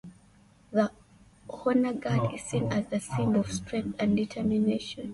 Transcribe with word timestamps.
The 0.71 0.91
Honor 1.47 1.93
Guard 1.93 2.33
is 2.33 2.41
seen 2.41 2.73
as 2.73 2.91
a 2.91 2.99
symbol 2.99 3.41
of 3.41 3.51
strength 3.53 3.97
and 4.01 4.17
determination. 4.17 5.09